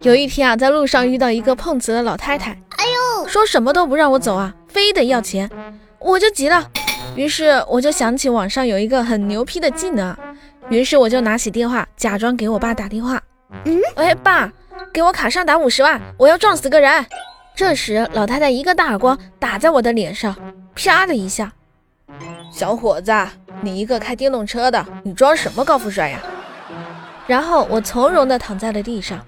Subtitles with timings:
[0.00, 2.84] 有一天啊，在路上遇到一个碰瓷的老太太，哎
[3.20, 5.50] 呦，说什么都不让我走啊，非得要钱，
[5.98, 6.70] 我就急了。
[7.16, 10.16] 于是我就想起网上有一个很牛批的技能，
[10.68, 13.20] 于是我就拿起电话，假装给我爸打电话。
[13.64, 14.52] 嗯，喂，爸，
[14.92, 17.04] 给我卡上打五十万，我要撞死个人。
[17.56, 20.36] 这时老太太一个大耳光打在我的脸上，
[20.76, 21.52] 啪的一下。
[22.52, 23.12] 小伙子，
[23.62, 26.20] 你一个开电动车的，你装什么高富帅呀？
[27.28, 29.22] 然后我从容地躺在了地上。